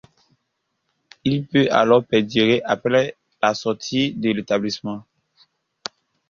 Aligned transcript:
Il 1.25 1.45
peut 1.45 1.67
alors 1.69 2.03
perdurer 2.03 2.63
après 2.65 3.15
la 3.39 3.53
sortie 3.53 4.11
de 4.15 4.29
l'établissement. 4.31 5.05